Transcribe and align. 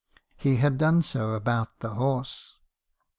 He 0.35 0.55
had 0.55 0.79
done 0.79 1.03
so 1.03 1.33
about 1.35 1.79
the 1.81 1.89
horse. 1.93 2.57